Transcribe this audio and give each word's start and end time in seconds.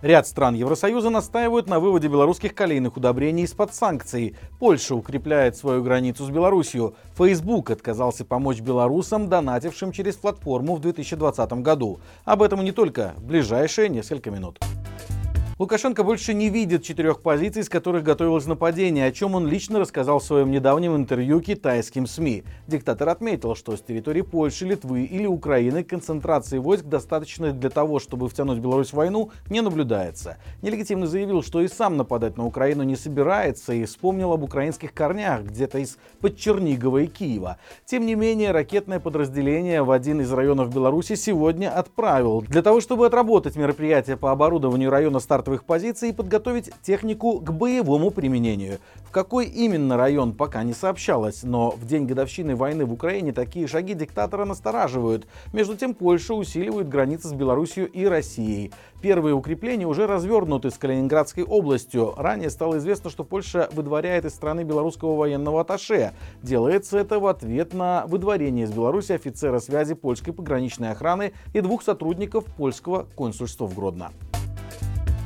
Ряд 0.00 0.28
стран 0.28 0.54
Евросоюза 0.54 1.10
настаивают 1.10 1.68
на 1.68 1.80
выводе 1.80 2.06
белорусских 2.06 2.54
калийных 2.54 2.96
удобрений 2.96 3.42
из-под 3.42 3.74
санкций. 3.74 4.36
Польша 4.60 4.94
укрепляет 4.94 5.56
свою 5.56 5.82
границу 5.82 6.24
с 6.24 6.30
Беларусью. 6.30 6.94
Facebook 7.16 7.70
отказался 7.70 8.24
помочь 8.24 8.60
белорусам, 8.60 9.28
донатившим 9.28 9.90
через 9.90 10.14
платформу 10.14 10.76
в 10.76 10.80
2020 10.80 11.52
году. 11.64 11.98
Об 12.24 12.42
этом 12.42 12.60
и 12.60 12.64
не 12.64 12.70
только 12.72 13.14
в 13.16 13.24
ближайшие 13.24 13.88
несколько 13.88 14.30
минут. 14.30 14.60
Лукашенко 15.58 16.04
больше 16.04 16.34
не 16.34 16.50
видит 16.50 16.84
четырех 16.84 17.20
позиций, 17.20 17.64
с 17.64 17.68
которых 17.68 18.04
готовилось 18.04 18.46
нападение, 18.46 19.06
о 19.06 19.10
чем 19.10 19.34
он 19.34 19.48
лично 19.48 19.80
рассказал 19.80 20.20
в 20.20 20.24
своем 20.24 20.52
недавнем 20.52 20.94
интервью 20.94 21.40
китайским 21.40 22.06
СМИ. 22.06 22.44
Диктатор 22.68 23.08
отметил, 23.08 23.56
что 23.56 23.76
с 23.76 23.80
территории 23.80 24.20
Польши, 24.20 24.66
Литвы 24.66 25.02
или 25.02 25.26
Украины 25.26 25.82
концентрации 25.82 26.58
войск 26.58 26.84
достаточно 26.84 27.50
для 27.50 27.70
того, 27.70 27.98
чтобы 27.98 28.28
втянуть 28.28 28.60
Беларусь 28.60 28.90
в 28.90 28.92
войну, 28.92 29.32
не 29.50 29.60
наблюдается. 29.60 30.36
Нелегитимно 30.62 31.08
заявил, 31.08 31.42
что 31.42 31.60
и 31.60 31.66
сам 31.66 31.96
нападать 31.96 32.36
на 32.36 32.46
Украину 32.46 32.84
не 32.84 32.94
собирается 32.94 33.72
и 33.72 33.84
вспомнил 33.84 34.32
об 34.32 34.44
украинских 34.44 34.94
корнях 34.94 35.42
где-то 35.42 35.78
из 35.78 35.98
под 36.20 36.36
Чернигова 36.36 36.98
и 36.98 37.08
Киева. 37.08 37.58
Тем 37.84 38.06
не 38.06 38.14
менее, 38.14 38.52
ракетное 38.52 39.00
подразделение 39.00 39.82
в 39.82 39.90
один 39.90 40.20
из 40.20 40.32
районов 40.32 40.72
Беларуси 40.72 41.16
сегодня 41.16 41.68
отправил. 41.76 42.42
Для 42.42 42.62
того, 42.62 42.80
чтобы 42.80 43.06
отработать 43.06 43.56
мероприятие 43.56 44.16
по 44.16 44.30
оборудованию 44.30 44.90
района 44.90 45.18
старта 45.18 45.47
стартовых 45.48 45.64
позиций 45.64 46.10
и 46.10 46.12
подготовить 46.12 46.70
технику 46.82 47.40
к 47.40 47.50
боевому 47.52 48.10
применению. 48.10 48.78
В 49.04 49.10
какой 49.10 49.46
именно 49.46 49.96
район 49.96 50.34
пока 50.34 50.62
не 50.62 50.74
сообщалось, 50.74 51.42
но 51.42 51.70
в 51.70 51.86
день 51.86 52.06
годовщины 52.06 52.54
войны 52.54 52.84
в 52.84 52.92
Украине 52.92 53.32
такие 53.32 53.66
шаги 53.66 53.94
диктатора 53.94 54.44
настораживают. 54.44 55.26
Между 55.54 55.76
тем 55.76 55.94
Польша 55.94 56.34
усиливает 56.34 56.88
границы 56.90 57.28
с 57.28 57.32
Белоруссией 57.32 57.86
и 57.86 58.04
Россией. 58.06 58.70
Первые 59.00 59.34
укрепления 59.34 59.86
уже 59.86 60.06
развернуты 60.06 60.70
с 60.70 60.76
Калининградской 60.76 61.44
областью. 61.44 62.12
Ранее 62.16 62.50
стало 62.50 62.76
известно, 62.78 63.08
что 63.08 63.24
Польша 63.24 63.68
выдворяет 63.72 64.26
из 64.26 64.34
страны 64.34 64.64
белорусского 64.64 65.16
военного 65.16 65.62
атташе. 65.62 66.12
Делается 66.42 66.98
это 66.98 67.18
в 67.18 67.26
ответ 67.26 67.72
на 67.72 68.04
выдворение 68.06 68.66
из 68.66 68.72
Беларуси 68.72 69.12
офицера 69.12 69.60
связи 69.60 69.94
польской 69.94 70.34
пограничной 70.34 70.90
охраны 70.90 71.32
и 71.54 71.60
двух 71.60 71.82
сотрудников 71.82 72.44
польского 72.44 73.06
консульства 73.14 73.66
в 73.66 73.74
Гродно. 73.74 74.10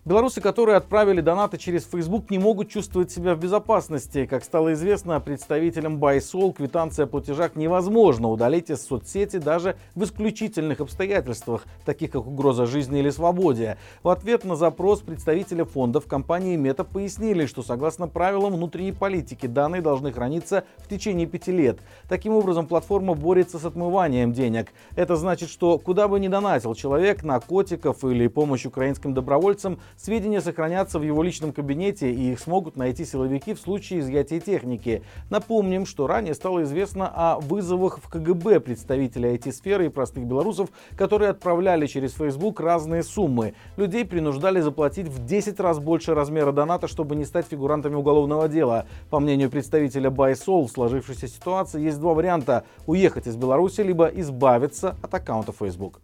Белорусы, 0.05 0.41
которые 0.41 0.79
отправили 0.79 1.21
донаты 1.21 1.59
через 1.59 1.85
Facebook, 1.87 2.29
не 2.29 2.41
могут 2.41 2.69
чувствовать 2.69 3.13
себя 3.13 3.37
в 3.37 3.39
безопасности. 3.39 4.27
Как 4.27 4.43
стало 4.43 4.73
известно 4.73 5.21
представителям 5.21 5.99
Байсол, 5.99 6.53
квитанция 6.53 7.05
о 7.05 7.07
платежах 7.07 7.55
невозможно 7.55 8.29
удалить 8.29 8.69
из 8.69 8.85
соцсети 8.85 9.37
даже 9.37 9.77
в 9.95 10.03
исключительных 10.03 10.81
обстоятельствах, 10.81 11.67
таких 11.85 12.11
как 12.11 12.27
угроза 12.27 12.67
жизни 12.67 12.99
или 12.99 13.11
свободе. 13.11 13.79
В 14.03 14.09
ответ 14.09 14.45
на 14.45 14.57
запрос 14.57 15.03
представителя 15.03 15.65
фондов 15.65 16.09
компании 16.09 16.57
Мета 16.57 16.83
пояснили, 16.83 17.47
что 17.47 17.63
согласно 17.63 18.09
правилам 18.09 18.55
внутренней 18.55 18.91
политики 18.91 19.47
данные 19.47 19.83
должны 19.83 20.11
храниться 20.11 20.65
в 20.79 20.89
течение 20.89 21.29
пяти 21.29 21.53
лет. 21.53 21.79
Таким 22.09 22.33
образом, 22.33 22.67
платформа 22.67 23.15
борется 23.15 23.61
с 23.61 23.65
отмыванием 23.65 24.33
денег. 24.33 24.73
Это 24.97 25.15
значит, 25.15 25.49
что 25.49 25.79
куда 25.79 26.09
бы 26.09 26.19
ни 26.19 26.27
донатил 26.27 26.75
человек 26.75 27.23
на 27.23 27.39
котиков 27.39 28.03
или 28.03 28.27
помощь 28.27 28.67
украинским 28.67 29.15
добровольцам, 29.15 29.79
Сведения 29.97 30.41
сохранятся 30.41 30.99
в 30.99 31.03
его 31.03 31.23
личном 31.23 31.53
кабинете 31.53 32.13
и 32.13 32.33
их 32.33 32.41
смогут 32.41 32.77
найти 32.77 33.05
силовики 33.05 33.55
в 33.55 33.61
случае 33.61 34.01
изъятия 34.01 34.41
техники. 34.41 35.03
Напомним, 35.31 35.87
что 35.87 36.07
ранее 36.07 36.35
стало 36.35 36.63
известно 36.63 37.09
о 37.09 37.39
вызовах 37.41 37.99
в 37.99 38.09
КГБ 38.09 38.61
представителей 38.61 39.37
IT-сферы 39.37 39.87
и 39.87 39.89
простых 39.89 40.25
белорусов, 40.25 40.71
которые 40.97 41.31
отправляли 41.31 41.87
через 41.87 42.13
Facebook 42.13 42.61
разные 42.61 43.03
суммы. 43.03 43.55
Людей 43.77 44.05
принуждали 44.05 44.61
заплатить 44.61 45.09
в 45.09 45.25
10 45.25 45.61
раз 45.61 45.79
больше 45.79 46.15
размера 46.15 46.53
доната, 46.53 46.89
чтобы 46.89 47.17
не 47.17 47.25
стать 47.25 47.47
фигурантами 47.47 47.95
уголовного 47.95 48.49
дела. 48.49 48.87
По 49.11 49.21
мнению 49.21 49.51
представителя 49.51 50.11
Байсол, 50.11 50.67
в 50.67 50.71
сложившейся 50.71 51.29
ситуации 51.29 51.83
есть 51.83 51.99
два 51.99 52.15
варианта– 52.15 52.65
уехать 52.87 53.27
из 53.27 53.37
Беларуси, 53.37 53.81
либо 53.81 54.07
избавиться 54.07 54.97
от 55.03 55.15
аккаунта 55.15 55.53
Facebook. 55.53 56.01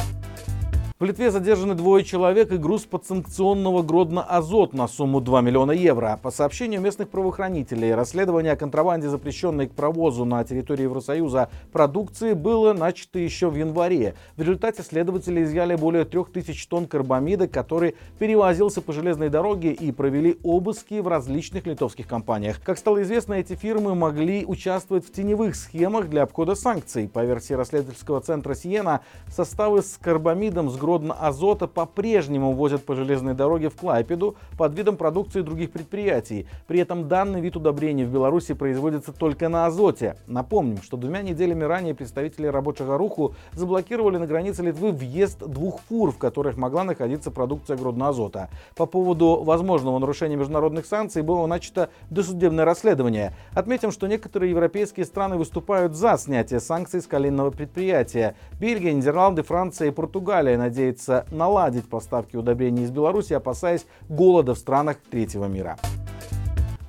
В 0.99 1.05
Литве 1.05 1.31
задержаны 1.31 1.77
двое 1.77 2.03
человек 2.05 2.51
и 2.51 2.57
груз 2.57 2.83
подсанкционного 2.83 3.85
Гродно-Азот 3.85 4.73
на 4.73 4.89
сумму 4.89 5.21
2 5.21 5.43
миллиона 5.43 5.71
евро. 5.71 6.19
По 6.21 6.33
сообщению 6.33 6.81
местных 6.81 7.09
правоохранителей, 7.09 7.95
расследование 7.95 8.55
о 8.55 8.57
контрабанде, 8.57 9.09
запрещенной 9.09 9.69
к 9.69 9.75
провозу 9.75 10.25
на 10.25 10.43
территории 10.43 10.83
Евросоюза 10.83 11.51
продукции, 11.71 12.33
было 12.33 12.73
начато 12.73 13.21
еще 13.21 13.49
в 13.49 13.55
январе. 13.55 14.17
В 14.37 14.41
результате 14.41 14.83
следователи 14.83 15.45
изъяли 15.45 15.77
более 15.77 16.05
3000 16.05 16.67
тонн 16.67 16.87
карбамида, 16.89 17.47
который 17.47 17.95
перевозился 18.19 18.83
по 18.83 18.93
железной 18.93 19.29
дороге 19.29 19.71
и 19.71 19.93
провели 19.93 20.37
обыски 20.43 20.99
в 20.99 21.07
различных 21.07 21.65
литовских 21.65 22.09
компаниях. 22.09 22.61
Как 22.61 22.77
стало 22.77 23.05
известно, 23.05 23.35
эти 23.35 23.55
фирмы 23.55 23.95
могли 23.95 24.45
участвовать 24.45 25.07
в 25.07 25.13
теневых 25.13 25.55
схемах 25.55 26.09
для 26.09 26.25
обхода 26.25 26.57
санкций. 26.57 27.07
По 27.07 27.25
версии 27.25 27.55
расследовательского 27.55 28.21
центра 28.21 28.55
Сиена, 28.55 29.03
составы 29.29 29.83
с 29.83 29.97
карбамидом 29.97 30.69
с 30.71 30.77
Гродно-Азота 30.89 31.67
по-прежнему 31.67 32.53
возят 32.53 32.83
по 32.87 32.95
железной 32.95 33.35
дороге 33.35 33.69
в 33.69 33.77
Клайпеду 33.77 34.37
под 34.57 34.75
видом 34.75 34.97
продукции 34.97 35.43
других 35.43 35.71
предприятий. 35.71 36.47
При 36.67 36.81
этом 36.81 37.09
данный 37.09 37.43
вид 37.43 37.57
удобрений 37.57 38.05
в 38.07 38.11
Беларуси 38.11 38.55
производится 38.55 39.13
только 39.13 39.51
на 39.51 39.67
азоте. 39.67 40.17
Напомним, 40.27 40.81
что 40.83 40.97
двумя 40.97 41.21
неделями 41.21 41.65
ранее 41.65 41.95
представители 41.95 42.47
рабочего 42.47 42.97
руху 42.97 43.35
заблокировали 43.53 44.17
на 44.17 44.27
границе 44.27 44.63
Литвы 44.63 44.93
въезд 44.93 45.41
двух 45.41 45.81
фур, 45.91 46.11
в 46.11 46.17
которых 46.17 46.57
могла 46.57 46.85
находиться 46.85 47.31
продукция 47.31 47.77
Гродно-Азота. 47.77 48.49
По 48.75 48.87
поводу 48.87 49.43
возможного 49.45 49.99
нарушения 49.99 50.37
международных 50.37 50.87
санкций 50.87 51.21
было 51.21 51.47
начато 51.47 51.91
досудебное 52.09 52.65
расследование. 52.65 53.35
Отметим, 53.53 53.93
что 53.93 54.07
некоторые 54.07 54.53
европейские 54.53 55.05
страны 55.05 55.37
выступают 55.37 55.95
за 55.95 56.17
снятие 56.17 56.61
санкций 56.61 57.03
с 57.03 57.07
калийного 57.07 57.51
предприятия. 57.51 58.37
Бельгия, 58.59 58.95
Нидерланды, 58.95 59.43
Франция 59.43 59.89
и 59.89 59.91
Португалия 59.91 60.57
надеются 60.57 60.78
надеется 60.79 61.27
наладить 61.33 61.89
поставки 61.89 62.37
удобрений 62.37 62.85
из 62.85 62.91
Беларуси, 62.93 63.33
опасаясь 63.33 63.85
голода 64.09 64.55
в 64.55 64.59
странах 64.59 64.99
третьего 65.11 65.47
мира. 65.47 65.77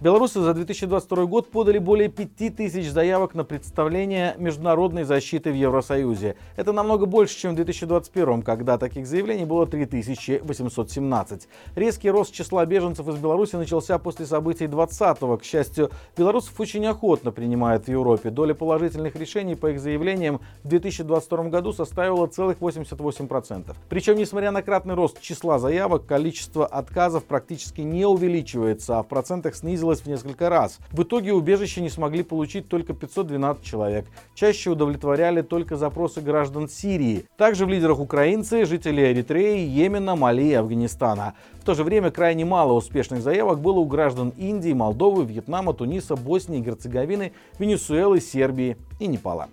Белорусы 0.02 0.40
за 0.40 0.54
2022 0.54 1.26
год 1.26 1.52
подали 1.52 1.78
более 1.78 2.08
5000 2.08 2.90
заявок 2.90 3.36
на 3.36 3.44
представление 3.44 4.34
международной 4.38 5.04
защиты 5.04 5.52
в 5.52 5.56
Евросоюзе. 5.56 6.38
Это 6.56 6.72
намного 6.72 7.06
больше, 7.06 7.38
чем 7.38 7.52
в 7.52 7.56
2021, 7.56 8.42
когда 8.42 8.78
таких 8.78 9.06
заявлений 9.06 9.44
было 9.44 9.68
3817. 9.68 11.50
Резкий 11.76 12.10
рост 12.10 12.34
числа 12.34 12.66
беженцев 12.66 13.10
из 13.10 13.18
Беларуси 13.18 13.58
начался 13.58 14.00
после 14.00 14.26
событий 14.26 14.68
20-го. 14.68 15.36
К 15.38 15.44
счастью, 15.44 15.92
белорусов 16.16 16.58
очень 16.62 16.86
охотно 16.86 17.34
принимают 17.34 17.84
в 17.84 17.90
Европе. 17.90 18.30
Доля 18.30 18.54
положительных 18.54 19.18
решений 19.18 19.56
по 19.56 19.72
их 19.72 19.82
заявлениям 19.82 20.40
в 20.64 20.70
2022 20.70 21.50
году 21.50 21.74
составила 21.74 22.26
целых 22.28 22.60
88%. 22.60 23.76
Причем, 23.90 24.16
несмотря 24.16 24.52
на 24.52 24.62
кратный 24.62 24.96
рост 24.96 25.20
числа 25.20 25.60
заявок, 25.60 26.06
количество 26.06 26.66
отказов 26.66 27.26
практически 27.26 27.82
не 27.82 28.06
увеличивается, 28.06 29.00
а 29.00 29.04
в 29.04 29.08
процентах 29.10 29.56
снизилось 29.56 29.89
снизилась 29.96 30.02
в 30.02 30.06
несколько 30.08 30.50
раз. 30.50 30.80
В 30.92 31.04
итоге 31.04 31.34
убежище 31.34 31.82
не 31.82 31.90
смогли 31.90 32.24
получить 32.24 32.68
только 32.68 32.94
512 32.94 33.64
человек. 33.64 34.06
Чаще 34.36 34.70
удовлетворяли 34.72 35.42
только 35.42 35.76
запросы 35.76 36.22
граждан 36.22 36.70
Сирии. 36.70 37.26
Также 37.38 37.66
в 37.66 37.70
лидерах 37.70 38.00
украинцы, 38.00 38.66
жители 38.66 39.02
Эритреи, 39.02 39.68
Йемена, 39.68 40.16
Мали 40.16 40.44
и 40.44 40.54
Афганистана. 40.54 41.34
В 41.62 41.66
то 41.66 41.76
же 41.76 41.84
время 41.84 42.12
крайне 42.12 42.46
мало 42.46 42.74
успешных 42.74 43.22
заявок 43.22 43.60
было 43.60 43.80
у 43.80 43.86
граждан 43.86 44.34
Индии, 44.38 44.74
Молдовы, 44.74 45.26
Вьетнама, 45.26 45.74
Туниса, 45.74 46.16
Боснии 46.16 46.60
и 46.60 46.64
Герцеговины, 46.64 47.32
Венесуэлы, 47.60 48.20
Сербии 48.20 48.78
и 49.00 49.08
Непала. 49.08 49.48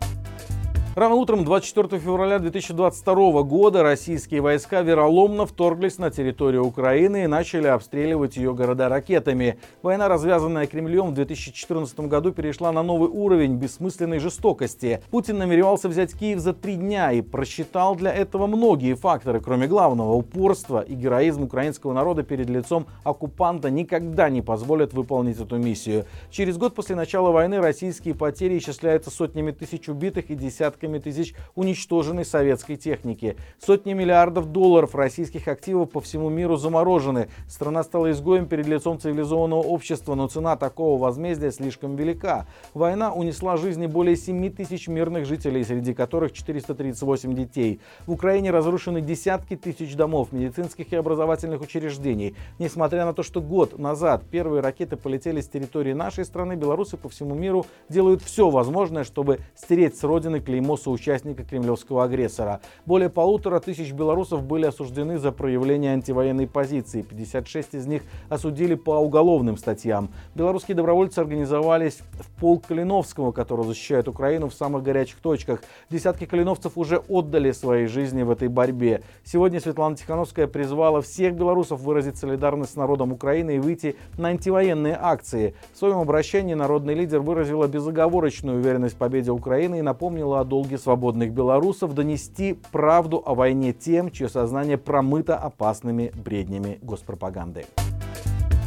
Рано 0.96 1.16
утром 1.16 1.44
24 1.44 2.00
февраля 2.00 2.38
2022 2.38 3.42
года 3.42 3.82
российские 3.82 4.40
войска 4.40 4.80
вероломно 4.80 5.44
вторглись 5.44 5.98
на 5.98 6.10
территорию 6.10 6.64
Украины 6.64 7.24
и 7.24 7.26
начали 7.26 7.66
обстреливать 7.66 8.38
ее 8.38 8.54
города 8.54 8.88
ракетами. 8.88 9.58
Война, 9.82 10.08
развязанная 10.08 10.66
Кремлем 10.66 11.08
в 11.08 11.12
2014 11.12 12.00
году, 12.00 12.32
перешла 12.32 12.72
на 12.72 12.82
новый 12.82 13.10
уровень 13.10 13.56
бессмысленной 13.56 14.20
жестокости. 14.20 15.02
Путин 15.10 15.36
намеревался 15.36 15.90
взять 15.90 16.14
Киев 16.14 16.38
за 16.38 16.54
три 16.54 16.76
дня 16.76 17.12
и 17.12 17.20
просчитал 17.20 17.94
для 17.94 18.10
этого 18.10 18.46
многие 18.46 18.94
факторы, 18.94 19.42
кроме 19.42 19.66
главного– 19.66 20.12
упорства 20.14 20.80
и 20.80 20.94
героизм 20.94 21.42
украинского 21.42 21.92
народа 21.92 22.22
перед 22.22 22.48
лицом 22.48 22.86
оккупанта 23.04 23.68
никогда 23.68 24.30
не 24.30 24.40
позволят 24.40 24.94
выполнить 24.94 25.38
эту 25.38 25.58
миссию. 25.58 26.06
Через 26.30 26.56
год 26.56 26.74
после 26.74 26.96
начала 26.96 27.32
войны 27.32 27.60
российские 27.60 28.14
потери 28.14 28.56
исчисляются 28.56 29.10
сотнями 29.10 29.50
тысяч 29.50 29.90
убитых 29.90 30.30
и 30.30 30.34
десятками 30.34 30.85
десятками 30.86 30.98
тысяч 30.98 31.34
уничтоженной 31.54 32.24
советской 32.24 32.76
техники. 32.76 33.36
Сотни 33.58 33.92
миллиардов 33.92 34.52
долларов 34.52 34.94
российских 34.94 35.48
активов 35.48 35.90
по 35.90 36.00
всему 36.00 36.28
миру 36.28 36.56
заморожены. 36.56 37.28
Страна 37.48 37.82
стала 37.82 38.10
изгоем 38.10 38.46
перед 38.46 38.66
лицом 38.66 38.98
цивилизованного 38.98 39.60
общества, 39.60 40.14
но 40.14 40.28
цена 40.28 40.56
такого 40.56 41.00
возмездия 41.00 41.50
слишком 41.50 41.96
велика. 41.96 42.46
Война 42.74 43.12
унесла 43.12 43.56
жизни 43.56 43.86
более 43.86 44.16
7 44.16 44.50
тысяч 44.50 44.88
мирных 44.88 45.26
жителей, 45.26 45.64
среди 45.64 45.94
которых 45.94 46.32
438 46.32 47.34
детей. 47.34 47.80
В 48.06 48.12
Украине 48.12 48.50
разрушены 48.50 49.00
десятки 49.00 49.56
тысяч 49.56 49.94
домов, 49.96 50.32
медицинских 50.32 50.92
и 50.92 50.96
образовательных 50.96 51.60
учреждений. 51.60 52.34
Несмотря 52.58 53.04
на 53.04 53.12
то, 53.12 53.22
что 53.22 53.40
год 53.40 53.78
назад 53.78 54.24
первые 54.30 54.60
ракеты 54.60 54.96
полетели 54.96 55.40
с 55.40 55.48
территории 55.48 55.92
нашей 55.92 56.24
страны, 56.24 56.54
белорусы 56.54 56.96
по 56.96 57.08
всему 57.08 57.34
миру 57.34 57.66
делают 57.88 58.22
все 58.22 58.48
возможное, 58.50 59.04
чтобы 59.04 59.40
стереть 59.54 59.96
с 59.96 60.04
родины 60.04 60.40
клеймо 60.40 60.75
соучастника 60.76 61.44
кремлевского 61.44 62.04
агрессора. 62.04 62.60
Более 62.84 63.10
полутора 63.10 63.60
тысяч 63.60 63.92
белорусов 63.92 64.42
были 64.42 64.66
осуждены 64.66 65.18
за 65.18 65.32
проявление 65.32 65.92
антивоенной 65.92 66.46
позиции. 66.46 67.02
56 67.02 67.74
из 67.74 67.86
них 67.86 68.02
осудили 68.28 68.74
по 68.74 68.98
уголовным 68.98 69.56
статьям. 69.56 70.10
Белорусские 70.34 70.74
добровольцы 70.74 71.18
организовались 71.20 71.98
в 72.12 72.40
полк 72.40 72.66
Калиновского, 72.66 73.32
который 73.32 73.64
защищает 73.64 74.08
Украину 74.08 74.48
в 74.48 74.54
самых 74.54 74.82
горячих 74.82 75.18
точках. 75.18 75.62
Десятки 75.90 76.26
калиновцев 76.26 76.72
уже 76.76 76.98
отдали 77.08 77.52
свои 77.52 77.86
жизни 77.86 78.22
в 78.22 78.30
этой 78.30 78.48
борьбе. 78.48 79.02
Сегодня 79.24 79.60
Светлана 79.60 79.96
Тихановская 79.96 80.46
призвала 80.46 81.00
всех 81.00 81.34
белорусов 81.34 81.80
выразить 81.80 82.16
солидарность 82.16 82.72
с 82.72 82.76
народом 82.76 83.12
Украины 83.12 83.56
и 83.56 83.58
выйти 83.58 83.96
на 84.16 84.28
антивоенные 84.28 84.98
акции. 85.00 85.54
В 85.72 85.78
своем 85.78 85.98
обращении 85.98 86.54
народный 86.54 86.94
лидер 86.94 87.20
выразила 87.20 87.66
безоговорочную 87.66 88.58
уверенность 88.58 88.94
в 88.94 88.98
победе 88.98 89.30
Украины 89.30 89.78
и 89.78 89.82
напомнила 89.82 90.40
о 90.40 90.44
долге 90.56 90.78
свободных 90.78 91.32
белорусов 91.32 91.92
донести 91.92 92.58
правду 92.72 93.22
о 93.26 93.34
войне 93.34 93.74
тем, 93.74 94.10
чье 94.10 94.26
сознание 94.26 94.78
промыто 94.78 95.36
опасными 95.36 96.12
бреднями 96.14 96.78
госпропаганды. 96.80 97.66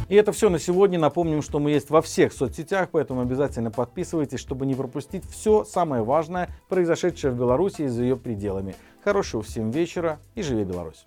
И 0.08 0.14
это 0.14 0.30
все 0.30 0.50
на 0.50 0.60
сегодня. 0.60 1.00
Напомним, 1.00 1.42
что 1.42 1.58
мы 1.58 1.72
есть 1.72 1.90
во 1.90 2.00
всех 2.00 2.32
соцсетях, 2.32 2.90
поэтому 2.92 3.22
обязательно 3.22 3.72
подписывайтесь, 3.72 4.38
чтобы 4.38 4.66
не 4.66 4.76
пропустить 4.76 5.24
все 5.28 5.64
самое 5.64 6.04
важное, 6.04 6.48
произошедшее 6.68 7.32
в 7.32 7.36
Беларуси 7.36 7.82
и 7.82 7.88
за 7.88 8.02
ее 8.04 8.16
пределами. 8.16 8.76
Хорошего 9.02 9.42
всем 9.42 9.72
вечера 9.72 10.20
и 10.36 10.42
живи 10.42 10.62
Беларусь! 10.62 11.06